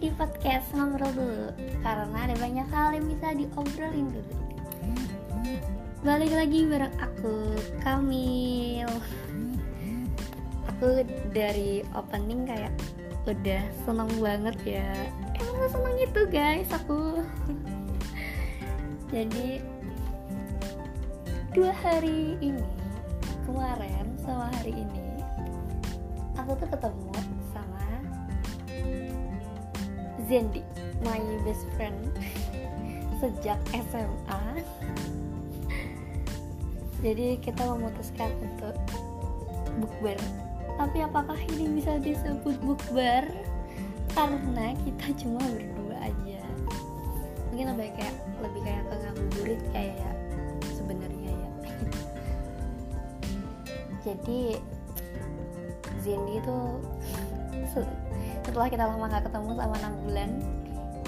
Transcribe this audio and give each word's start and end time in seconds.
di 0.00 0.08
podcast 0.16 0.64
ngobrol 0.72 1.12
dulu 1.12 1.52
karena 1.84 2.18
ada 2.24 2.32
banyak 2.40 2.64
hal 2.72 2.96
yang 2.96 3.04
bisa 3.04 3.36
diobrolin 3.36 4.08
dulu. 4.08 4.34
Balik 6.00 6.32
lagi 6.32 6.64
bareng 6.64 6.96
aku 6.96 7.52
Kamil. 7.84 8.88
Aku 10.72 11.04
dari 11.36 11.84
opening 11.92 12.48
kayak 12.48 12.72
udah 13.28 13.60
seneng 13.84 14.08
banget 14.16 14.80
ya. 14.80 14.88
Emang 15.36 15.68
seneng 15.68 15.96
itu 16.00 16.20
guys 16.32 16.72
aku. 16.72 17.20
Jadi 19.12 19.60
dua 21.52 21.76
hari 21.76 22.40
ini 22.40 22.64
kemarin 23.44 24.08
sama 24.24 24.48
hari 24.56 24.72
ini 24.80 25.04
aku 26.40 26.56
tuh 26.56 26.68
ketemu 26.72 27.09
Zendi, 30.30 30.62
my 31.02 31.18
best 31.42 31.66
friend 31.74 31.98
sejak 33.18 33.58
SMA. 33.90 34.62
Jadi 37.02 37.34
kita 37.42 37.66
memutuskan 37.66 38.30
untuk 38.38 38.78
bukber. 39.82 40.14
Tapi 40.78 41.02
apakah 41.02 41.34
ini 41.34 41.82
bisa 41.82 41.98
disebut 41.98 42.62
bukber? 42.62 43.26
Karena 44.14 44.70
kita 44.86 45.18
cuma 45.18 45.42
berdua 45.50 45.98
aja. 45.98 46.42
Mungkin 47.50 47.74
lebih 47.74 47.90
kayak 47.98 48.14
lebih 48.38 48.60
kayak 48.62 48.86
ke 48.86 48.94
ngabuburit 49.02 49.62
kayak 49.74 49.98
ya 49.98 50.12
sebenarnya 50.70 51.32
ya. 51.34 51.50
Jadi 54.06 54.62
Zendi 55.98 56.38
itu 56.38 56.58
setelah 58.50 58.66
kita 58.66 58.82
lama 58.82 59.06
gak 59.06 59.30
ketemu 59.30 59.48
selama 59.54 59.76
6 59.78 60.04
bulan 60.10 60.30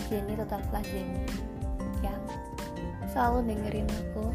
Jenny 0.07 0.35
tetaplah 0.39 0.83
Jenny 0.87 1.27
yang 1.99 2.23
selalu 3.11 3.51
dengerin 3.51 3.91
aku 3.91 4.31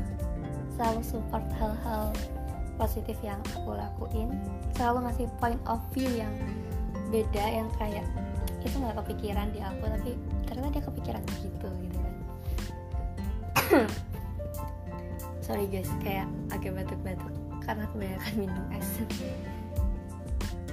selalu 0.76 1.02
support 1.08 1.48
hal-hal 1.56 2.12
positif 2.76 3.16
yang 3.24 3.40
aku 3.56 3.80
lakuin 3.80 4.36
selalu 4.76 5.08
ngasih 5.08 5.32
point 5.40 5.62
of 5.72 5.80
view 5.96 6.12
yang 6.20 6.36
beda 7.08 7.48
yang 7.48 7.72
kayak 7.80 8.04
itu 8.60 8.76
nggak 8.76 9.00
kepikiran 9.00 9.56
di 9.56 9.64
aku 9.64 9.88
tapi 9.88 10.12
ternyata 10.44 10.68
dia 10.76 10.84
kepikiran 10.84 11.24
gitu 11.40 11.68
gitu 11.80 11.98
kan. 12.04 12.16
Sorry 15.48 15.64
guys 15.72 15.88
kayak 16.04 16.28
agak 16.52 16.76
batuk-batuk 16.76 17.32
karena 17.64 17.88
kebanyakan 17.88 18.34
minum 18.36 18.66
es 18.76 19.00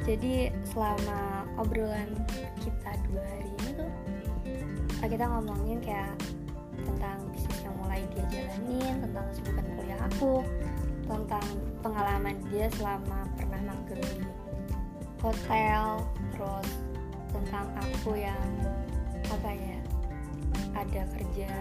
jadi 0.05 0.53
selama 0.69 1.49
obrolan 1.57 2.13
kita 2.61 2.93
dua 3.09 3.25
hari 3.25 3.51
ini 3.65 3.71
tuh 3.81 3.93
kita 5.05 5.25
ngomongin 5.29 5.81
kayak 5.85 6.17
tentang 6.81 7.19
bisnis 7.33 7.61
yang 7.61 7.77
mulai 7.77 8.01
dia 8.13 8.25
jalanin 8.33 8.95
tentang 9.05 9.25
kesibukan 9.33 9.65
kuliah 9.77 10.01
aku 10.05 10.41
tentang 11.05 11.47
pengalaman 11.85 12.37
dia 12.49 12.69
selama 12.77 13.29
pernah 13.37 13.61
magang 13.69 14.01
di 14.01 14.25
hotel 15.21 16.05
terus 16.37 16.69
tentang 17.33 17.67
aku 17.81 18.17
yang 18.17 18.49
apa 19.29 19.51
ya 19.53 19.79
ada 20.77 21.03
kerja 21.17 21.53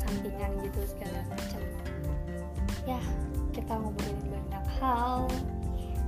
sampingan 0.00 0.52
gitu 0.64 0.80
segala 0.86 1.20
macam. 1.28 1.62
Ya 2.86 3.00
kita 3.50 3.72
ngobrolin 3.74 4.20
banyak 4.30 4.66
hal 4.78 5.26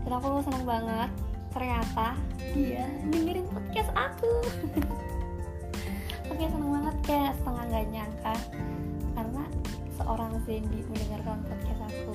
dan 0.04 0.12
aku 0.18 0.42
senang 0.44 0.64
banget 0.66 1.10
ternyata 1.52 2.14
dia 2.52 2.84
dengerin 3.08 3.46
podcast 3.50 3.90
aku. 3.96 4.32
Oke 6.30 6.44
seneng 6.44 6.70
banget 6.70 6.96
kayak 7.08 7.32
setengah 7.40 7.64
gak 7.72 7.86
nyangka. 7.90 8.34
Karena 9.16 9.42
seorang 9.98 10.32
Zendi 10.44 10.80
mendengarkan 10.86 11.38
podcast 11.48 11.82
aku. 11.88 12.12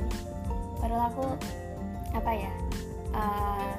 Padahal 0.79 1.03
aku 1.11 1.25
apa 2.13 2.31
ya 2.31 2.51
uh, 3.17 3.73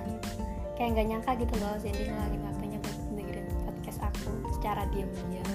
kayak 0.75 0.98
nggak 0.98 1.06
nyangka 1.06 1.31
gitu 1.38 1.54
loh 1.62 1.78
Zendi 1.78 2.10
ngelangin 2.10 2.42
waktunya 2.42 2.78
buat 2.82 2.98
dengerin 3.15 3.47
podcast 3.62 4.00
aku 4.03 4.31
secara 4.59 4.82
diam-diam. 4.91 5.48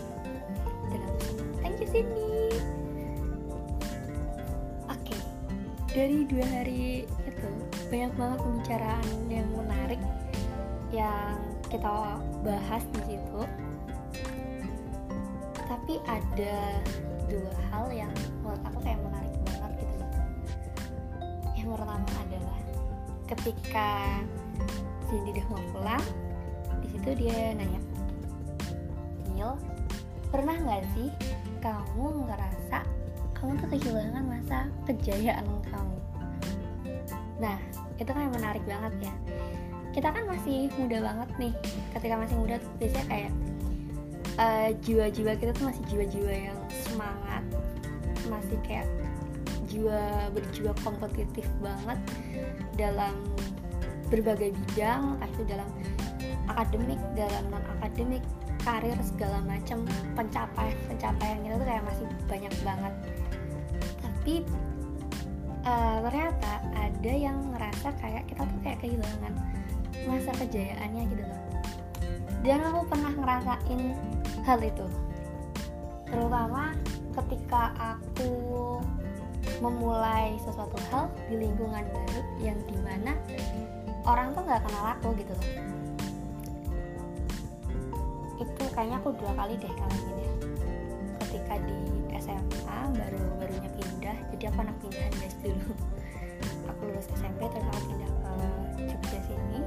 Dan 0.89 0.99
aku 1.05 1.19
senang 1.27 1.51
thank 1.61 1.77
you 1.83 1.87
Zendi 1.91 2.78
dari 5.89 6.21
dua 6.29 6.45
hari 6.45 7.09
itu 7.25 7.49
banyak 7.89 8.13
banget 8.13 8.39
pembicaraan 8.45 9.07
yang 9.25 9.49
menarik 9.57 10.01
yang 10.93 11.37
kita 11.65 12.21
bahas 12.45 12.83
di 12.93 13.01
situ. 13.09 13.41
Tapi 15.57 16.01
ada 16.05 16.57
dua 17.25 17.53
hal 17.73 17.85
yang 17.93 18.13
menurut 18.41 18.61
aku 18.65 18.77
kayak 18.85 19.01
menarik 19.01 19.33
banget 19.49 19.71
gitu. 19.81 20.05
Yang 21.57 21.69
pertama 21.77 22.09
adalah 22.25 22.59
ketika 23.29 23.89
Cindy 25.09 25.29
udah 25.37 25.45
mau 25.49 25.63
pulang 25.73 26.05
di 26.85 26.87
situ 26.93 27.09
dia 27.25 27.53
nanya 27.57 27.81
Neil 29.33 29.57
pernah 30.29 30.53
nggak 30.53 30.85
sih 30.93 31.09
kamu 31.61 32.29
ngerasa 32.29 32.98
kamu 33.39 33.55
tuh 33.63 33.69
kehilangan 33.71 34.23
masa 34.27 34.67
kejayaan 34.83 35.47
kamu. 35.71 35.97
Nah 37.39 37.57
itu 37.95 38.09
kan 38.11 38.21
yang 38.27 38.35
menarik 38.35 38.63
banget 38.67 39.09
ya. 39.09 39.13
Kita 39.95 40.11
kan 40.11 40.23
masih 40.27 40.67
muda 40.75 40.97
banget 41.01 41.29
nih. 41.39 41.53
Ketika 41.95 42.15
masih 42.19 42.35
muda 42.35 42.55
tuh 42.59 42.71
biasanya 42.77 43.05
kayak 43.07 43.31
uh, 44.39 44.69
jiwa-jiwa 44.83 45.31
kita 45.35 45.51
tuh 45.55 45.65
masih 45.67 45.83
jiwa-jiwa 45.91 46.31
yang 46.31 46.59
semangat 46.71 47.43
masih 48.31 48.57
kayak 48.63 48.87
jiwa 49.69 50.29
berjiwa 50.33 50.73
kompetitif 50.81 51.45
banget 51.61 51.99
dalam 52.77 53.13
berbagai 54.09 54.53
bidang 54.53 55.17
entah 55.17 55.29
itu 55.29 55.43
dalam 55.45 55.69
akademik 56.49 56.97
dalam 57.13 57.43
non 57.53 57.61
akademik 57.77 58.23
karir 58.65 58.97
segala 59.05 59.39
macam 59.45 59.85
pencapaian 60.17 60.77
pencapaian 60.89 61.37
kita 61.45 61.55
tuh 61.61 61.67
kayak 61.69 61.83
masih 61.85 62.05
banyak 62.25 62.53
banget 62.65 62.93
tapi 64.19 64.43
uh, 65.63 66.03
ternyata 66.03 66.59
ada 66.75 67.13
yang 67.15 67.39
ngerasa 67.55 67.95
kayak 68.03 68.27
kita 68.27 68.43
tuh 68.43 68.59
kayak 68.67 68.79
kehilangan 68.83 69.31
masa 70.03 70.35
kejayaannya 70.43 71.07
gitu 71.07 71.23
loh. 71.23 71.41
Dan 72.43 72.59
aku 72.67 72.83
pernah 72.91 73.15
ngerasain 73.15 73.95
hal 74.43 74.59
itu. 74.59 74.87
Terutama 76.11 76.75
ketika 77.15 77.71
aku 77.79 78.31
memulai 79.63 80.35
sesuatu 80.43 80.75
hal 80.91 81.07
di 81.31 81.39
lingkungan 81.39 81.87
baru 81.87 82.21
yang 82.43 82.59
di 82.67 82.75
mana 82.83 83.15
orang 84.03 84.35
tuh 84.35 84.43
nggak 84.43 84.67
kenal 84.67 84.83
aku 84.99 85.15
gitu 85.15 85.31
loh. 85.31 85.47
Itu 88.35 88.63
kayaknya 88.75 88.99
aku 88.99 89.15
dua 89.15 89.31
kali 89.31 89.55
deh 89.55 89.71
ngalamin 89.71 90.15
ya 90.19 90.28
ketika 91.29 91.61
di 91.61 91.77
SMA 92.17 92.77
baru 92.97 93.21
barunya 93.37 93.69
pindah 93.77 94.17
jadi 94.33 94.43
aku 94.49 94.57
anak 94.65 94.75
pindahan 94.81 95.13
guys 95.13 95.37
dulu. 95.45 95.69
Aku 96.73 96.81
lulus 96.89 97.05
SMP 97.13 97.45
terus 97.53 97.69
aku 97.69 97.81
pindah 97.85 98.09
ke 98.09 98.33
Jogja 98.89 99.19
sini. 99.29 99.59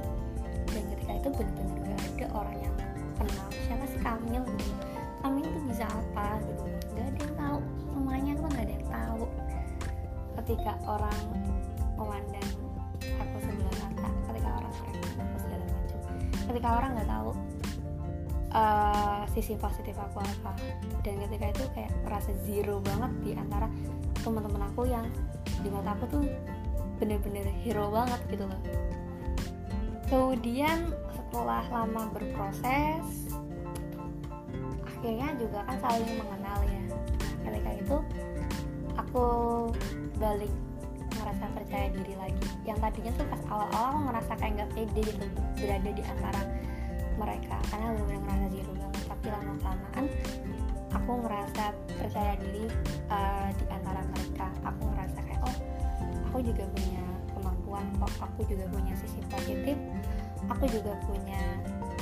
Dan 0.67 0.83
ketika 0.91 1.11
itu 1.23 1.29
benar-benar 1.31 1.95
gak 1.95 2.03
ada 2.19 2.27
orang 2.35 2.57
yang 2.59 2.75
kenal. 3.15 3.47
Siapa 3.63 3.85
sih 3.87 3.99
Kamil 4.03 4.43
gitu 4.43 4.73
Kamil 5.23 5.45
itu 5.47 5.59
bisa 5.71 5.85
apa 5.87 6.27
gitu? 6.43 6.63
Gak 6.99 7.05
ada 7.07 7.19
yang 7.23 7.35
tahu. 7.39 7.59
Semuanya 7.95 8.31
tuh 8.35 8.47
gak 8.51 8.63
ada 8.67 8.73
yang 8.75 8.87
tahu. 8.91 9.23
Ketika 10.43 10.73
orang 10.83 11.21
memandang 11.95 12.49
aku 12.99 13.37
sebelah 13.39 13.75
mata 13.79 14.09
ketika 14.27 14.49
orang 14.59 14.73
mereka 14.83 15.21
aku 15.23 15.37
segala 15.39 15.63
macam. 15.63 15.99
Ketika 16.43 16.67
orang 16.75 16.89
nggak 16.99 17.07
tahu 17.07 17.31
uh, 18.53 19.25
sisi 19.33 19.57
positif 19.57 19.97
aku 19.97 20.21
apa. 20.21 20.53
Dan 21.01 21.19
ketika 21.27 21.45
itu 21.51 21.63
kayak 21.75 21.91
merasa 22.05 22.31
zero 22.45 22.79
banget 22.79 23.11
di 23.25 23.31
antara 23.35 23.67
teman-teman 24.23 24.63
aku 24.71 24.87
yang 24.87 25.05
di 25.59 25.67
mata 25.67 25.97
aku 25.97 26.05
tuh 26.07 26.23
bener-bener 27.01 27.43
hero 27.65 27.91
banget 27.91 28.21
gitu 28.31 28.45
loh. 28.47 28.61
Kemudian 30.07 30.93
setelah 31.11 31.65
lama 31.73 32.07
berproses 32.13 33.27
akhirnya 34.85 35.35
juga 35.35 35.65
kan 35.67 35.77
saling 35.83 36.15
mengenal 36.15 36.59
ya. 36.63 36.83
Ketika 37.43 37.71
itu 37.75 37.97
aku 38.95 39.25
balik 40.15 40.53
ngerasa 41.19 41.45
percaya 41.51 41.87
diri 41.91 42.15
lagi. 42.15 42.47
Yang 42.63 42.77
tadinya 42.87 43.11
tuh 43.19 43.27
pas 43.27 43.41
awal-awal 43.51 43.89
aku 43.89 43.99
ngerasa 44.07 44.31
kayak 44.39 44.51
nggak 44.55 44.71
pede 44.71 45.01
gitu 45.03 45.25
berada 45.59 45.89
di 45.91 46.03
antara 46.07 46.41
mereka. 47.17 47.57
Karena 47.69 47.87
belum 47.95 48.07
ngerasa 48.23 48.47
zero 48.51 48.71
banget 48.75 49.03
tapi 49.09 49.25
lama 49.29 49.53
kelamaan 49.61 50.05
aku 50.93 51.11
ngerasa 51.25 51.63
percaya 51.97 52.33
diri 52.37 52.65
uh, 53.09 53.49
di 53.55 53.65
antara 53.69 54.01
mereka. 54.13 54.47
Aku 54.67 54.81
ngerasa 54.93 55.19
kayak 55.25 55.41
oh 55.45 55.57
aku 56.29 56.37
juga 56.45 56.63
punya 56.69 57.03
kemampuan 57.33 57.85
kok. 57.97 58.13
Aku 58.31 58.39
juga 58.45 58.65
punya 58.69 58.93
sisi 58.97 59.19
positif. 59.27 59.77
Aku 60.51 60.65
juga 60.69 60.93
punya 61.07 61.41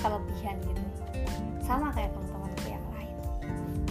kelebihan 0.02 0.56
gitu. 0.66 0.84
Sama 1.62 1.94
kayak 1.96 2.12
teman-temanku 2.14 2.68
yang 2.68 2.86
lain. 2.92 3.16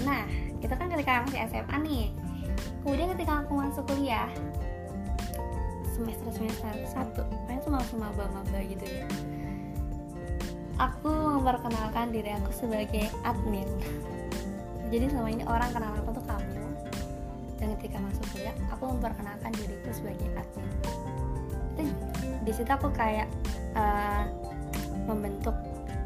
Nah 0.04 0.24
itu 0.60 0.74
kan 0.74 0.86
ketika 0.92 1.24
masih 1.24 1.40
SMA 1.48 1.76
nih. 1.86 2.06
Kemudian 2.80 3.12
ketika 3.12 3.44
aku 3.44 3.52
masuk 3.60 3.84
kuliah 3.92 4.28
semester 6.00 6.32
semester 6.32 6.72
satu 6.88 7.22
kayaknya 7.44 7.60
tuh 7.60 7.72
masih 7.76 7.96
maba-maba 8.00 8.58
gitu 8.64 8.84
ya 8.88 9.04
aku 10.80 11.12
memperkenalkan 11.12 12.08
diri 12.08 12.32
aku 12.32 12.50
sebagai 12.56 13.12
admin. 13.28 13.68
Jadi 14.88 15.12
selama 15.12 15.28
ini 15.28 15.44
orang 15.44 15.70
kenal 15.76 15.92
aku 15.92 16.16
tuh 16.16 16.24
kamu. 16.24 16.64
Dan 17.60 17.76
ketika 17.76 18.00
masuk 18.00 18.24
kuliah 18.32 18.56
aku 18.72 18.88
memperkenalkan 18.96 19.52
diriku 19.60 19.92
sebagai 19.92 20.24
admin. 20.32 20.68
Itu 21.76 21.82
di 22.48 22.52
situ 22.56 22.70
aku 22.72 22.88
kayak 22.96 23.28
uh, 23.76 24.24
membentuk 25.04 25.52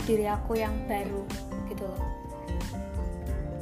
diri 0.02 0.26
aku 0.26 0.58
yang 0.58 0.74
baru 0.90 1.22
gitu 1.70 1.86
loh. 1.86 2.02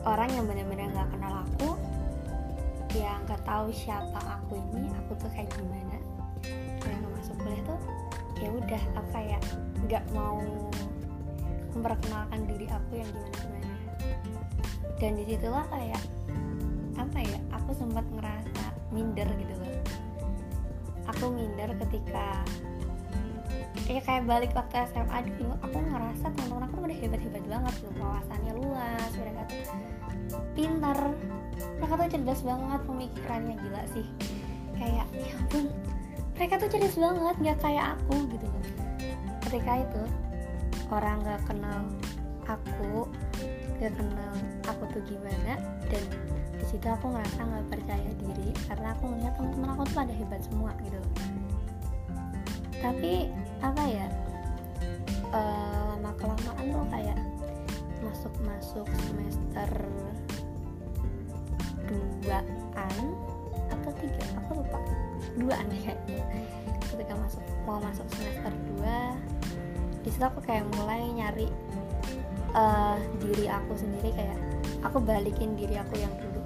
Orang 0.03 0.33
yang 0.33 0.49
benar-benar 0.49 0.91
nggak 0.91 1.09
kenal 1.15 1.45
aku 1.45 1.77
yang 2.97 3.21
nggak 3.29 3.41
tahu 3.45 3.69
siapa 3.71 4.19
aku 4.41 4.59
ini 4.81 4.89
aku 5.05 5.13
tuh 5.21 5.29
kayak 5.37 5.53
gimana. 5.53 6.01
Yang 6.89 7.05
masuk 7.21 7.37
kuliah 7.45 7.63
tuh 7.69 7.81
ya 8.43 8.49
udah 8.51 8.83
apa 8.99 9.19
ya 9.23 9.39
nggak 9.87 10.03
mau 10.11 10.43
memperkenalkan 11.73 12.41
diri 12.49 12.67
aku 12.69 12.93
yang 13.01 13.09
gimana 13.11 13.37
gimana. 13.37 13.71
Dan 15.01 15.11
di 15.19 15.25
situlah 15.27 15.67
kayak 15.73 16.03
apa 17.01 17.19
ya 17.19 17.39
aku 17.51 17.71
sempat 17.75 18.05
ngerasa 18.13 18.65
minder 18.95 19.27
gitu 19.41 19.55
loh. 19.59 19.81
Aku 21.11 21.33
minder 21.33 21.73
ketika 21.83 22.45
ya 23.91 24.01
kayak 24.01 24.25
balik 24.25 24.53
waktu 24.57 24.89
SMA 24.95 25.19
dulu 25.37 25.53
aku 25.61 25.77
ngerasa 25.77 26.33
teman-teman 26.33 26.65
aku 26.71 26.77
udah 26.87 26.97
hebat-hebat 26.97 27.45
banget 27.45 27.75
loh 27.85 27.95
wawasannya 28.01 28.53
luas 28.57 29.11
mereka 29.19 29.43
tuh 29.51 29.63
pintar. 30.55 30.99
Mereka 31.83 31.95
tuh 31.99 32.09
cerdas 32.09 32.41
banget 32.47 32.81
pemikirannya 32.87 33.55
gila 33.59 33.83
sih. 33.91 34.07
Kayak 34.79 35.07
ya 35.13 35.35
ampun 35.35 35.65
mereka 36.39 36.55
tuh 36.59 36.69
cerdas 36.73 36.97
banget 36.97 37.37
nggak 37.43 37.59
kayak 37.61 37.85
aku 37.99 38.17
gitu 38.33 38.47
loh. 38.47 38.65
Ketika 39.45 39.73
itu 39.83 40.03
orang 40.93 41.25
nggak 41.25 41.41
kenal 41.49 41.81
aku 42.45 43.09
nggak 43.81 43.93
kenal 43.97 44.35
aku 44.69 44.83
tuh 44.93 45.03
gimana 45.09 45.57
dan 45.89 46.05
di 46.61 46.65
situ 46.69 46.87
aku 46.87 47.11
ngerasa 47.11 47.41
nggak 47.43 47.67
percaya 47.73 48.11
diri 48.21 48.55
karena 48.69 48.95
aku 48.95 49.11
melihat 49.11 49.35
teman-teman 49.41 49.69
aku 49.75 49.83
tuh 49.89 49.97
pada 49.99 50.15
hebat 50.15 50.41
semua 50.47 50.71
gitu. 50.85 51.01
Tapi 52.79 53.33
apa 53.63 53.83
ya 53.89 54.07
uh, 55.35 55.99
lama 55.99 56.11
kelamaan 56.19 56.67
tuh 56.71 56.87
kayak 56.93 57.19
masuk 58.03 58.35
masuk 58.47 58.87
semester 59.11 59.71
duaan 61.91 63.05
atau 63.75 63.91
tiga? 63.99 64.25
Aku 64.47 64.63
lupa. 64.63 64.79
Duaan 65.35 65.67
kayaknya. 65.73 66.23
Ketika 66.87 67.15
masuk 67.19 67.43
mau 67.67 67.83
masuk 67.83 68.07
semester 68.15 68.53
dua 68.71 68.72
situ 70.23 70.39
aku 70.39 70.47
kayak 70.47 70.63
mulai 70.79 71.03
nyari 71.19 71.51
uh, 72.55 72.95
diri 73.19 73.51
aku 73.51 73.75
sendiri 73.75 74.15
kayak 74.15 74.39
aku 74.87 75.03
balikin 75.03 75.59
diri 75.59 75.75
aku 75.75 75.99
yang 75.99 76.15
dulu. 76.15 76.39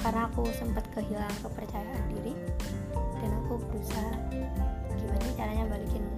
Karena 0.00 0.32
aku 0.32 0.48
sempat 0.56 0.88
kehilangan 0.96 1.36
kepercayaan 1.44 2.04
diri 2.08 2.32
dan 3.20 3.36
aku 3.44 3.60
berusaha 3.68 4.16
gimana 4.96 5.28
caranya 5.36 5.68
balikin 5.68 6.08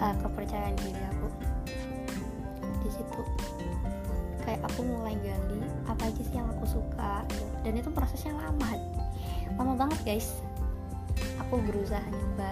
uh, 0.00 0.16
kepercayaan 0.16 0.72
diri 0.80 0.96
aku. 1.12 1.28
Di 2.80 2.88
situ 2.88 3.20
kayak 4.48 4.64
aku 4.72 4.88
mulai 4.88 5.12
gali 5.20 5.60
apa 5.84 6.08
aja 6.08 6.22
sih 6.24 6.40
yang 6.40 6.48
aku 6.56 6.80
suka 6.80 7.20
gitu. 7.28 7.44
dan 7.68 7.72
itu 7.76 7.92
prosesnya 7.92 8.32
lama 8.40 8.80
lama 9.60 9.76
banget 9.76 10.00
guys. 10.08 10.40
Aku 11.36 11.60
berusaha 11.60 12.00
nyoba 12.08 12.48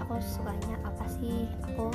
aku 0.00 0.16
sukanya 0.24 0.80
apa 0.88 1.04
sih? 1.20 1.44
Aku 1.68 1.92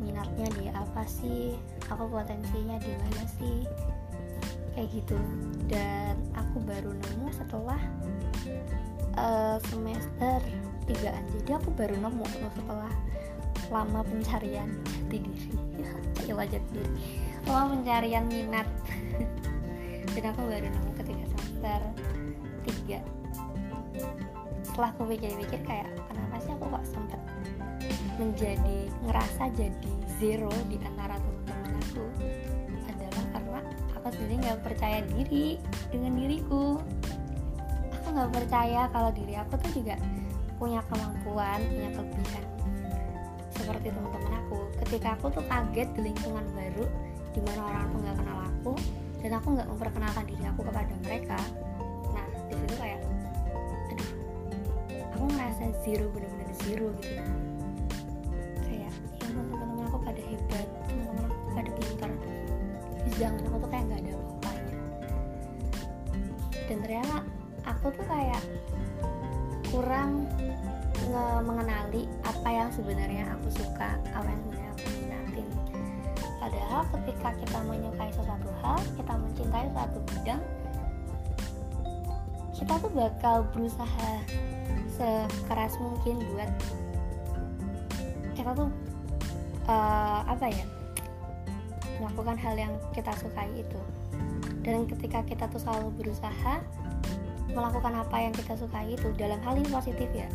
minatnya 0.00 0.48
di 0.56 0.66
apa 0.72 1.02
sih? 1.06 1.56
Aku 1.92 2.08
potensinya 2.08 2.76
di 2.80 2.92
mana 2.96 3.22
sih? 3.38 3.58
Kayak 4.74 4.88
gitu. 4.96 5.18
Dan 5.68 6.16
aku 6.34 6.60
baru 6.64 6.90
nemu 6.92 7.28
setelah 7.32 7.80
uh, 9.16 9.56
semester 9.68 10.40
tigaan. 10.88 11.24
Jadi 11.40 11.50
aku 11.54 11.68
baru 11.76 11.94
nemu 11.96 12.24
setelah 12.26 12.92
lama 13.70 14.00
pencarian 14.02 14.68
jati 15.10 15.16
diri. 15.22 15.54
Ya 16.26 16.34
jati 16.46 16.68
diri 16.70 16.92
lama 17.48 17.76
pencarian 17.76 18.24
minat. 18.30 18.68
Dan 20.14 20.24
aku 20.34 20.42
baru 20.46 20.66
nemu 20.66 20.90
ketika 20.98 21.24
semester 21.34 21.80
tiga 22.66 23.00
setelah 24.70 24.94
aku 24.94 25.02
pikir-pikir 25.10 25.60
kayak 25.66 25.90
kenapa 26.06 26.38
sih 26.38 26.54
aku 26.54 26.64
kok 26.70 26.84
sempet 26.86 27.20
menjadi 28.22 28.78
ngerasa 29.02 29.50
jadi 29.58 29.92
zero 30.22 30.54
di 30.70 30.78
antara 30.86 31.18
teman-teman 31.18 31.74
aku? 31.82 32.04
Adalah 32.86 33.24
karena 33.34 33.60
aku 33.98 34.06
sendiri 34.14 34.34
nggak 34.46 34.60
percaya 34.62 34.98
diri 35.10 35.58
dengan 35.90 36.14
diriku. 36.14 36.78
Aku 37.98 38.06
nggak 38.14 38.30
percaya 38.30 38.86
kalau 38.94 39.10
diri 39.10 39.34
aku 39.34 39.58
tuh 39.58 39.70
juga 39.82 39.98
punya 40.62 40.86
kemampuan 40.86 41.58
punya 41.66 41.90
kelebihan. 41.90 42.44
Seperti 43.50 43.90
teman-teman 43.90 44.32
aku 44.46 44.58
ketika 44.86 45.18
aku 45.18 45.34
tuh 45.34 45.42
kaget 45.50 45.90
di 45.98 46.00
lingkungan 46.14 46.46
baru 46.54 46.86
di 47.34 47.40
mana 47.42 47.60
orang 47.74 47.84
tuh 47.90 47.98
nggak 48.06 48.16
kenal 48.22 48.38
aku 48.38 48.72
dan 49.18 49.30
aku 49.34 49.46
nggak 49.50 49.66
memperkenalkan 49.66 50.24
diri 50.30 50.44
aku 50.46 50.60
kepada 50.62 50.94
mereka 51.02 51.40
ngerasa 55.60 55.76
zero 55.84 56.08
bener-bener 56.16 56.48
zero 56.64 56.88
gitu. 57.04 57.20
Kayak 58.64 58.88
ya 58.88 59.28
teman-teman 59.28 59.84
aku 59.84 59.98
pada 60.00 60.22
hebat 60.24 60.66
teman-teman 60.88 61.24
aku 61.28 61.48
pada 61.52 61.70
pintar. 61.76 62.10
Sedangkan 63.12 63.44
aku 63.44 63.56
tuh 63.60 63.68
kayak 63.68 63.84
nggak 63.84 64.00
ada 64.00 64.10
apa-apanya. 64.16 64.76
Dan 66.64 66.76
ternyata 66.80 67.16
aku 67.68 67.86
tuh 67.92 68.06
kayak 68.08 68.42
kurang 69.68 70.24
nge 71.10 71.26
mengenali 71.42 72.02
apa 72.22 72.48
yang 72.48 72.68
sebenarnya 72.72 73.24
aku 73.34 73.48
suka 73.50 73.98
apa 74.14 74.26
yang 74.26 74.40
sebenarnya 74.46 74.70
aku 74.70 74.86
minatin 75.00 75.46
padahal 76.38 76.82
ketika 76.94 77.28
kita 77.40 77.58
menyukai 77.66 78.10
sesuatu 78.14 78.50
hal 78.62 78.78
kita 78.94 79.12
mencintai 79.18 79.66
suatu 79.74 79.98
bidang 80.06 80.42
kita 82.54 82.74
tuh 82.78 82.92
bakal 82.94 83.36
berusaha 83.50 84.10
sekeras 85.00 85.80
mungkin 85.80 86.20
buat 86.36 86.50
kita 88.36 88.52
tuh 88.52 88.68
uh, 89.64 90.20
apa 90.28 90.52
ya 90.52 90.64
melakukan 92.00 92.36
hal 92.36 92.54
yang 92.56 92.72
kita 92.92 93.12
sukai 93.16 93.48
itu. 93.56 93.80
Dan 94.60 94.84
ketika 94.84 95.24
kita 95.24 95.48
tuh 95.48 95.60
selalu 95.60 95.88
berusaha 96.00 96.60
melakukan 97.52 97.96
apa 97.96 98.16
yang 98.20 98.32
kita 98.36 98.56
sukai 98.56 98.92
itu 98.92 99.08
dalam 99.16 99.40
hal 99.40 99.56
ini 99.56 99.68
positif 99.72 100.08
ya. 100.12 100.28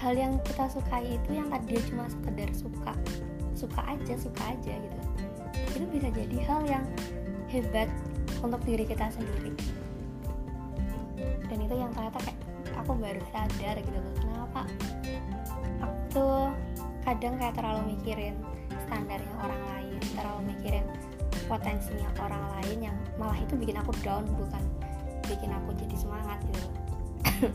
Hal 0.00 0.16
yang 0.16 0.40
kita 0.48 0.64
sukai 0.72 1.04
itu 1.20 1.30
yang 1.36 1.52
tadi 1.52 1.76
cuma 1.92 2.08
sekedar 2.08 2.48
suka 2.56 2.96
suka 3.52 3.80
aja 3.84 4.14
suka 4.16 4.42
aja 4.48 4.72
gitu. 4.72 5.00
Itu 5.76 5.84
bisa 5.92 6.08
jadi 6.08 6.36
hal 6.48 6.60
yang 6.64 6.84
hebat 7.52 7.88
untuk 8.40 8.60
diri 8.64 8.88
kita 8.88 9.12
sendiri. 9.12 9.52
Dan 11.52 11.58
itu 11.60 11.74
yang 11.76 11.92
ternyata 11.92 12.16
kayak 12.24 12.39
aku 12.90 13.06
baru 13.06 13.22
sadar 13.30 13.78
gitu 13.78 13.98
loh 14.02 14.14
kenapa 14.18 14.60
aku 15.78 15.98
tuh 16.10 16.50
kadang 17.06 17.38
kayak 17.38 17.54
terlalu 17.54 17.94
mikirin 17.94 18.34
standarnya 18.82 19.30
orang 19.46 19.62
lain 19.70 20.02
terlalu 20.18 20.40
mikirin 20.50 20.82
potensinya 21.46 22.10
orang 22.18 22.42
lain 22.58 22.90
yang 22.90 22.96
malah 23.14 23.38
itu 23.38 23.54
bikin 23.54 23.78
aku 23.78 23.94
down 24.02 24.26
bukan 24.34 24.58
bikin 25.30 25.54
aku 25.54 25.70
jadi 25.78 25.94
semangat 26.02 26.42
gitu 26.50 26.66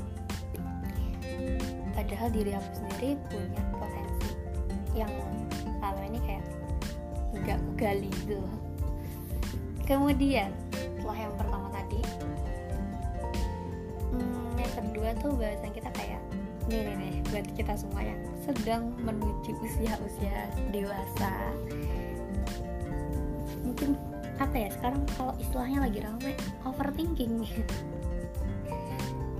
padahal 1.99 2.31
diri 2.31 2.55
aku 2.55 2.69
sendiri 2.71 3.19
punya 3.27 3.63
potensi 3.75 4.31
yang 4.95 5.11
selama 5.83 6.15
ini 6.15 6.19
kayak 6.23 6.45
nggak 7.43 7.59
gali 7.75 8.07
gitu 8.23 8.39
kemudian 9.83 10.55
22 15.05 15.21
tuh 15.21 15.33
bahasan 15.37 15.69
kita 15.69 15.89
kayak 15.93 16.21
nih 16.65 16.81
nih 16.81 16.95
nih 16.97 17.13
buat 17.29 17.45
kita 17.53 17.77
semua 17.77 18.01
yang 18.01 18.17
sedang 18.41 18.89
menuju 19.05 19.53
usia-usia 19.61 20.49
dewasa. 20.73 21.29
Mungkin 23.61 23.93
apa 24.41 24.55
ya 24.57 24.69
sekarang 24.73 25.05
kalau 25.13 25.37
istilahnya 25.37 25.85
lagi 25.85 25.99
ramai 26.01 26.33
overthinking. 26.65 27.45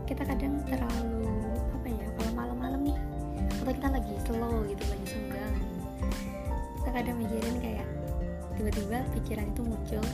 Kita 0.05 0.21
kadang 0.21 0.61
terlalu 0.69 1.33
apa 1.73 1.87
ya 1.89 2.05
kalau 2.13 2.31
malam-malam 2.37 2.81
nih 2.85 2.97
atau 3.57 3.73
kita 3.73 3.89
lagi 3.89 4.13
slow 4.29 4.61
gitu 4.69 4.83
lagi 4.85 5.05
senggang 5.09 5.55
kita 6.77 6.89
kadang 6.93 7.17
mikirin 7.17 7.57
kayak 7.57 7.87
tiba-tiba 8.53 9.01
pikiran 9.17 9.49
itu 9.49 9.61
muncul 9.65 10.05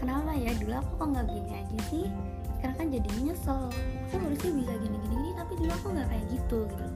kenapa 0.00 0.32
ya 0.32 0.56
dulu 0.56 0.72
aku 0.80 0.92
kok 0.96 1.08
nggak 1.12 1.26
gini 1.28 1.52
aja 1.52 1.78
sih? 1.92 2.08
Sekarang 2.60 2.76
kan 2.76 2.88
jadi 2.92 3.08
nyesel 3.24 3.72
aku 4.12 4.20
harusnya 4.20 4.52
bisa 4.52 4.72
gini 4.84 4.96
gini 5.00 5.16
gini 5.16 5.28
tapi 5.32 5.52
dulu 5.56 5.72
aku 5.72 5.86
nggak 5.96 6.08
kayak 6.12 6.24
gitu 6.28 6.58
gitu. 6.68 6.86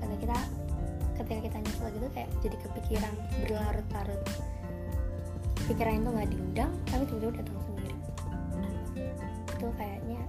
Karena 0.00 0.16
kita 0.16 0.38
ketika 1.20 1.40
kita 1.44 1.56
nyesel 1.60 1.86
gitu 1.92 2.06
kayak 2.16 2.30
jadi 2.40 2.56
kepikiran 2.64 3.12
berlarut-larut. 3.44 4.22
Pikiran 5.68 6.00
itu 6.00 6.10
nggak 6.16 6.28
diundang 6.32 6.72
tapi 6.88 7.02
tiba-tiba 7.12 7.44
datang 7.44 7.60
sendiri. 7.68 7.96
Itu 9.52 9.66
kayaknya 9.76 10.20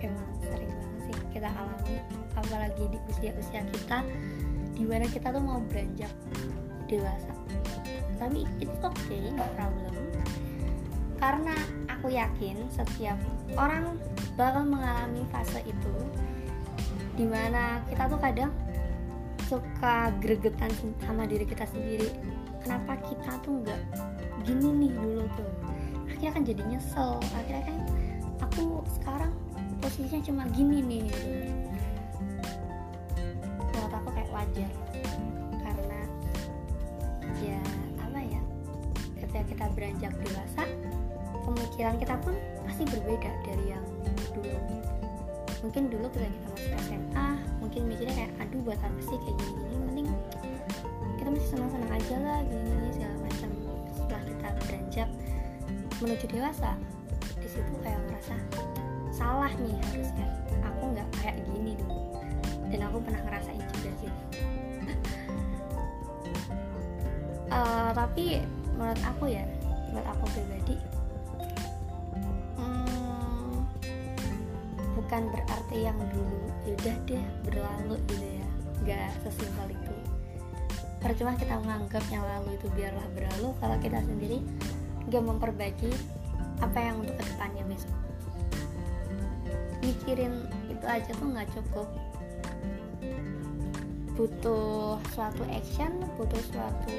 emang 0.00 0.28
sering 0.40 0.72
banget 0.72 1.00
sih 1.04 1.16
kita 1.36 1.48
alami 1.52 1.96
apalagi 2.40 2.84
di 2.88 2.98
usia-usia 3.12 3.62
kita 3.68 4.00
di 4.80 4.84
mana 4.88 5.04
kita 5.12 5.28
tuh 5.28 5.44
mau 5.44 5.60
beranjak 5.68 6.12
dewasa. 6.88 7.36
Tapi 8.16 8.48
itu 8.64 8.72
okay, 8.80 9.28
no 9.36 9.44
problem. 9.52 9.92
Karena 11.20 11.52
aku 11.92 12.16
yakin 12.16 12.64
setiap 12.72 13.20
orang 13.56 13.96
bakal 14.36 14.66
mengalami 14.66 15.24
fase 15.32 15.64
itu 15.64 15.94
di 17.18 17.26
mana 17.26 17.82
kita 17.90 18.06
tuh 18.06 18.20
kadang 18.22 18.52
suka 19.48 20.12
gregetan 20.20 20.70
sama 21.02 21.24
diri 21.24 21.48
kita 21.48 21.64
sendiri. 21.66 22.12
Kenapa 22.62 23.00
kita 23.08 23.40
tuh 23.42 23.64
nggak 23.64 23.80
gini 24.44 24.86
nih 24.86 24.92
dulu 24.92 25.24
tuh? 25.34 25.52
Akhirnya 26.04 26.30
kan 26.36 26.42
jadi 26.44 26.62
nyesel. 26.68 27.16
Akhirnya 27.32 27.64
kan 27.64 27.78
aku 28.44 28.84
sekarang 29.00 29.32
posisinya 29.80 30.20
cuma 30.22 30.44
gini 30.52 30.78
nih. 30.84 31.08
Menurut 33.56 33.92
aku 33.94 34.08
kayak 34.12 34.30
wajar. 34.30 34.70
Karena 35.64 36.00
ya 37.40 37.60
apa 38.04 38.20
ya 38.20 38.42
ketika 39.16 39.40
kita 39.48 39.64
beranjak 39.72 40.12
dewasa 40.22 40.62
pemikiran 41.48 41.96
kita 41.96 42.14
pun 42.20 42.36
pasti 42.68 42.84
berbeda 42.84 43.32
dari 43.48 43.64
yang 43.72 43.84
dulu. 44.36 44.60
Mungkin 45.64 45.88
dulu 45.88 46.06
ketika 46.12 46.28
kita 46.28 46.48
masih 46.52 46.76
SMA 46.84 47.28
mungkin 47.64 47.80
mikirnya 47.88 48.14
kayak 48.14 48.32
aduh 48.44 48.60
buat 48.62 48.78
apa 48.78 49.00
sih 49.02 49.16
kayak 49.16 49.36
gini 49.40 49.56
gini 49.56 49.76
mending 49.88 50.08
kita 51.18 51.28
masih 51.32 51.48
senang 51.48 51.70
senang 51.72 51.90
aja 51.96 52.16
lah 52.20 52.38
gini 52.44 52.68
gini 52.68 52.90
segala 52.92 53.16
macam. 53.24 53.50
Setelah 53.96 54.22
kita 54.28 54.48
beranjak 54.68 55.08
menuju 55.98 56.26
dewasa 56.28 56.70
di 57.40 57.48
situ 57.48 57.72
kayak 57.80 58.00
merasa 58.06 58.36
salah 59.10 59.50
nih 59.56 59.74
harusnya 59.90 60.26
aku 60.60 60.82
nggak 60.92 61.08
kayak 61.24 61.36
gini 61.48 61.72
dulu. 61.80 61.96
Dan 62.68 62.84
aku 62.84 63.00
pernah 63.00 63.20
ngerasain 63.24 63.64
juga 63.80 63.90
sih. 63.96 64.12
Uh, 67.48 67.90
tapi 67.98 68.44
menurut 68.76 69.00
aku 69.08 69.24
ya 69.32 69.42
menurut 69.88 70.08
aku 70.12 70.24
pribadi 70.36 70.76
bukan 75.18 75.34
berarti 75.34 75.78
yang 75.82 75.98
dulu. 76.14 76.46
Yaudah 76.62 76.96
deh 77.10 77.24
berlalu 77.42 77.98
gitu 78.06 78.26
ya. 78.38 78.48
Nggak 78.86 79.10
sesimpel 79.26 79.74
itu. 79.74 79.94
Percuma 81.02 81.34
kita 81.34 81.58
menganggap 81.58 82.06
yang 82.06 82.22
lalu 82.22 82.54
itu 82.54 82.70
biarlah 82.78 83.02
berlalu. 83.18 83.50
Kalau 83.58 83.76
kita 83.82 83.98
sendiri 83.98 84.38
nggak 85.10 85.24
memperbaiki 85.26 85.90
apa 86.62 86.78
yang 86.78 87.02
untuk 87.02 87.18
ke 87.18 87.24
depannya 87.34 87.66
besok. 87.66 87.98
Mikirin 89.82 90.46
itu 90.70 90.86
aja 90.86 91.10
tuh 91.10 91.26
nggak 91.34 91.50
cukup. 91.50 91.88
Butuh 94.14 95.02
suatu 95.18 95.42
action 95.50 95.98
butuh 96.14 96.42
suatu 96.54 96.98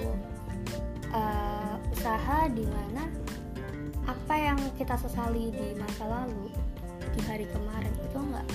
uh, 1.16 1.80
usaha 1.96 2.52
di 2.52 2.68
mana 2.68 3.08
apa 4.04 4.36
yang 4.36 4.60
kita 4.76 5.00
sesali 5.00 5.56
di 5.56 5.72
masa 5.80 6.04
lalu 6.04 6.59
di 7.16 7.22
hari 7.26 7.46
kemarin 7.50 7.94
itu 7.98 8.18
nggak 8.18 8.48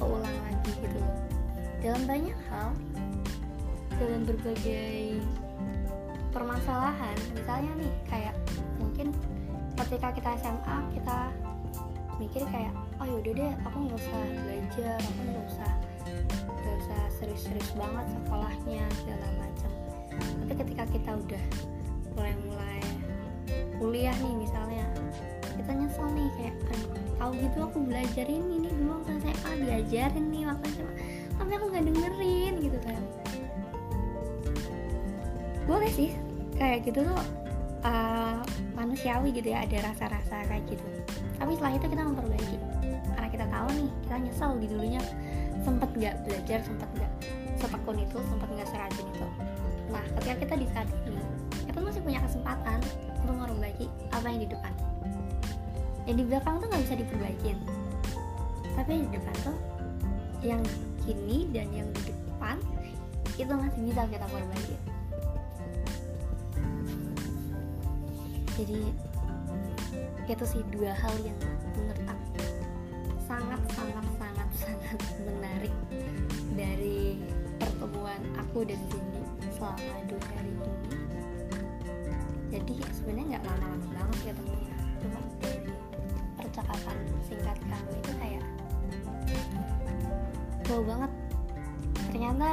keulang 0.00 0.36
lagi 0.46 0.70
gitu 0.82 1.00
dalam 1.84 2.02
banyak 2.08 2.38
hal 2.50 2.68
dalam 3.94 4.22
berbagai 4.26 5.22
permasalahan 6.34 7.16
misalnya 7.36 7.72
nih 7.78 7.92
kayak 8.10 8.34
mungkin 8.82 9.14
ketika 9.78 10.08
kita 10.14 10.30
SMA 10.42 10.76
kita 10.98 11.18
mikir 12.18 12.42
kayak 12.50 12.74
oh 13.02 13.06
yaudah 13.06 13.32
deh 13.34 13.52
aku 13.66 13.76
nggak 13.86 13.98
usah 13.98 14.22
belajar 14.46 14.98
aku 14.98 15.20
nggak 15.30 15.46
usah 15.50 15.72
nggak 16.64 16.76
usah 16.80 17.00
serius-serius 17.20 17.70
banget 17.76 18.06
sekolahnya 18.16 18.84
segala 19.00 19.28
macam. 19.36 19.70
Tapi 20.44 20.52
ketika 20.64 20.84
kita 20.90 21.10
udah 21.18 21.44
mulai-mulai 22.14 22.80
kuliah 23.76 24.16
nih 24.22 24.34
misalnya 24.38 24.86
kita 25.54 25.72
nyesel 25.76 26.08
nih 26.14 26.28
kayak 26.38 26.54
aduh 26.72 27.03
tahu 27.24 27.40
gitu 27.40 27.58
aku 27.64 27.78
belajarin 27.88 28.44
ini 28.52 28.68
dulu 28.68 29.00
waktu 29.00 29.16
SMA 29.24 29.52
diajarin 29.64 30.24
nih 30.28 30.44
waktu 30.44 30.66
SMA 30.76 30.92
tapi 31.40 31.50
aku 31.56 31.64
nggak 31.72 31.84
dengerin 31.88 32.54
gitu 32.60 32.78
kan. 32.84 33.02
Boleh 35.64 35.88
sih 35.88 36.12
kayak 36.60 36.84
gitu 36.84 37.00
tuh 37.00 37.20
uh, 37.88 38.44
manusiawi 38.76 39.32
gitu 39.32 39.56
ya 39.56 39.64
ada 39.64 39.88
rasa-rasa 39.88 40.44
kayak 40.52 40.68
gitu. 40.68 40.84
Tapi 41.40 41.56
setelah 41.56 41.72
itu 41.80 41.86
kita 41.88 42.02
memperbaiki. 42.04 42.56
Karena 43.16 43.28
kita 43.32 43.46
tahu 43.48 43.68
nih 43.72 43.90
kita 44.04 44.14
nyesel 44.20 44.50
di 44.60 44.66
dulunya. 44.68 45.00
Sempet 45.64 45.90
nggak 45.96 46.28
belajar 46.28 46.60
sempet 46.60 46.88
nggak 46.92 47.12
setekun 47.56 48.04
itu 48.04 48.20
sempet 48.20 48.48
nggak 48.52 48.68
serajin 48.68 49.06
itu. 49.08 49.28
Nah 49.88 50.04
ketika 50.20 50.34
kita 50.44 50.54
di 50.60 50.66
saat 50.76 50.92
ini 51.08 51.24
kita 51.64 51.80
masih 51.80 52.04
punya 52.04 52.20
kesempatan 52.20 52.84
untuk 53.24 53.32
memperbaiki 53.32 53.88
apa 54.12 54.26
yang 54.28 54.44
di 54.44 54.48
depan 54.52 54.73
yang 56.04 56.16
di 56.20 56.24
belakang 56.24 56.60
tuh 56.60 56.66
nggak 56.68 56.82
bisa 56.84 56.94
diperbaikin. 57.00 57.56
Tapi 58.74 58.90
yang 58.90 59.04
di 59.08 59.12
depan 59.16 59.34
tuh 59.44 59.58
yang 60.44 60.62
kini 61.04 61.48
dan 61.52 61.68
yang 61.72 61.88
di 61.92 62.12
depan 62.12 62.56
itu 63.34 63.50
masih 63.50 63.80
bisa 63.82 64.02
kita 64.06 64.26
perbaiki 64.28 64.76
jadi 68.54 68.80
itu 70.24 70.44
sih 70.46 70.62
dua 70.72 70.94
hal 70.94 71.14
yang 71.26 71.36
menurut 71.76 72.06
aku 72.06 72.42
sangat 73.26 73.60
sangat 73.74 74.06
sangat 74.16 74.50
sangat 74.56 74.98
menarik 75.26 75.74
dari 76.54 77.18
pertemuan 77.58 78.22
aku 78.38 78.62
dan 78.64 78.78
Cindy 78.88 79.20
selama 79.52 79.96
dua 80.08 80.22
hari 80.32 80.52
ini. 80.54 80.70
Jadi 82.54 82.74
sebenarnya 82.94 83.36
nggak 83.36 83.44
lama-lama 83.52 83.86
banget 83.90 84.18
ya 84.30 84.34
wow 90.74 90.82
banget. 90.82 91.12
Ternyata 92.10 92.48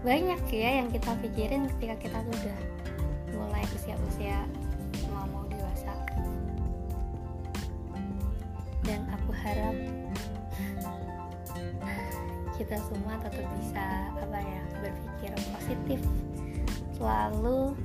banyak 0.00 0.40
ya 0.48 0.70
yang 0.80 0.88
kita 0.88 1.12
pikirin 1.20 1.68
ketika 1.76 1.94
kita 2.00 2.18
tuh 2.24 2.32
udah 2.32 2.60
mulai 3.36 3.64
usia-usia 3.76 4.40
mau 5.12 5.44
dewasa. 5.52 5.92
Dan 8.88 9.04
aku 9.12 9.30
harap 9.36 9.76
kita 12.56 12.76
semua 12.88 13.20
tetap 13.20 13.44
bisa 13.60 13.84
apa 14.16 14.38
ya 14.40 14.62
berpikir 14.80 15.32
positif. 15.52 16.00
Selalu 16.96 17.76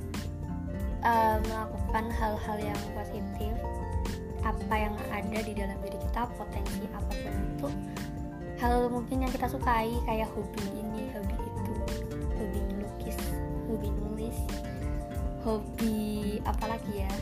uh, 1.04 1.36
melakukan 1.44 2.04
hal-hal 2.08 2.56
yang 2.72 2.80
positif. 2.96 3.52
Apa 4.40 4.74
yang 4.78 4.96
ada 5.12 5.38
di 5.44 5.52
dalam 5.52 5.76
diri 5.84 5.98
kita 6.00 6.24
potensi 6.40 6.88
apa 6.94 7.12
pun 7.12 7.34
itu 7.34 7.68
hal 8.56 8.88
mungkin 8.88 9.24
yang 9.24 9.32
kita 9.32 9.46
sukai 9.52 9.92
kayak 10.08 10.32
hobi 10.32 10.64
ini 10.72 11.12
hobi 11.12 11.36
itu 11.36 11.72
hobi 12.40 12.60
melukis 12.72 13.18
hobi 13.68 13.88
nulis 13.92 14.38
hobi 15.44 15.96
apalagi 16.42 17.04
ya? 17.04 17.14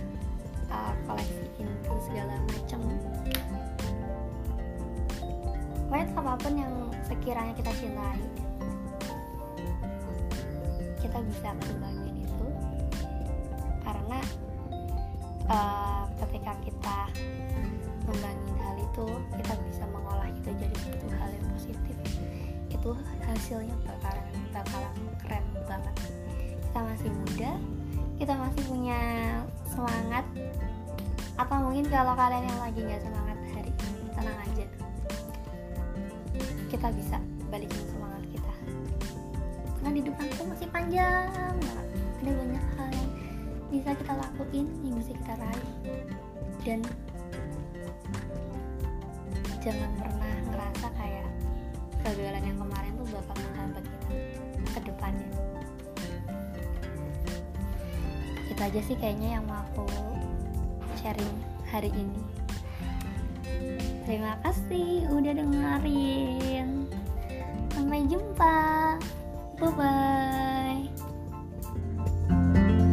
Uh, 0.74 0.94
koleksi 1.06 1.46
info 1.60 1.94
segala 2.08 2.34
macam. 2.50 2.80
Pokoknya 5.86 6.06
apa 6.18 6.32
pun 6.42 6.54
yang 6.58 6.74
sekiranya 7.06 7.54
kita 7.54 7.70
cintai 7.78 8.18
kita 10.98 11.18
bisa 11.30 11.48
kembangin 11.62 12.26
itu. 12.26 12.46
Karena 13.86 14.18
uh, 15.46 16.08
ketika 16.24 16.58
kita 16.64 16.98
membangin 18.08 18.54
hal 18.58 18.74
itu 18.80 19.06
itu 22.84 22.92
hasilnya 23.24 23.72
bakalan 23.80 24.28
bakalan 24.52 24.92
keren 25.24 25.44
banget. 25.64 25.96
Kita 26.68 26.78
masih 26.84 27.08
muda 27.16 27.52
kita 28.20 28.34
masih 28.36 28.62
punya 28.68 29.00
semangat 29.64 30.22
atau 31.34 31.56
mungkin 31.64 31.88
kalau 31.88 32.12
kalian 32.12 32.44
yang 32.44 32.60
lagi 32.60 32.80
nggak 32.84 33.00
semangat 33.00 33.38
hari 33.56 33.72
ini 33.72 34.08
tenang 34.12 34.36
aja. 34.36 34.66
Kita 36.68 36.92
bisa 36.92 37.16
balikin 37.48 37.84
semangat 37.88 38.22
kita. 38.28 38.52
Karena 39.80 39.90
di 39.96 40.02
depan 40.04 40.26
itu 40.28 40.42
masih 40.44 40.68
panjang 40.68 41.56
ada 42.20 42.30
banyak 42.36 42.64
hal 42.76 42.88
yang 42.92 43.10
bisa 43.72 43.90
kita 43.96 44.12
lakuin 44.12 44.66
yang 44.84 44.94
bisa 45.00 45.12
kita 45.24 45.32
raih. 45.40 45.72
Dan 46.60 46.80
jangan 49.64 49.90
pernah 49.96 50.34
ngerasa 50.52 50.86
kayak 51.00 51.23
kegagalan 52.04 52.44
yang 52.44 52.58
kemarin 52.60 52.92
tuh 53.00 53.08
bakal 53.16 53.36
menghambat 53.40 53.84
kita 53.88 54.68
ke 54.76 54.80
depannya. 54.92 55.28
Itu 58.52 58.60
aja 58.60 58.80
sih 58.84 58.96
kayaknya 59.00 59.40
yang 59.40 59.44
mau 59.48 59.64
aku 59.64 59.88
sharing 61.00 61.32
hari 61.72 61.88
ini. 61.96 62.20
Terima 64.04 64.36
kasih 64.44 65.08
udah 65.08 65.32
dengerin. 65.32 66.84
Sampai 67.72 68.04
jumpa. 68.04 69.00
Bye 69.56 69.72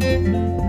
bye 0.01 0.61